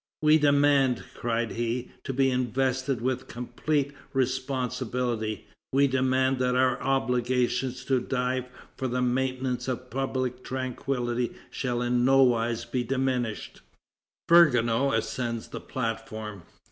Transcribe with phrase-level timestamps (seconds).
[0.23, 7.71] "We demand," cried he, "to be invested with complete responsibility; we demand that our obligation
[7.85, 13.61] to die for the maintenance of public tranquillity shall in nowise be diminished."
[14.27, 16.45] Vergniaud ascends the platform.